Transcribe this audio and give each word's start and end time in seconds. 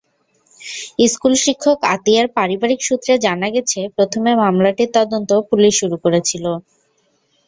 স্কুলশিক্ষক 1.05 1.77
আতিয়ার 1.93 2.27
পারিবারিক 2.37 2.79
সূত্রে 2.83 3.13
জানা 3.25 3.47
গেছে, 3.55 3.79
প্রথমে 3.97 4.31
মামলাটির 4.41 4.93
তদন্ত 4.97 5.31
পুলিশ 5.49 5.73
শুরু 5.81 5.97
করেছিল। 6.03 6.45